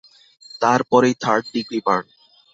[0.61, 2.05] তার পরেই third degree burn.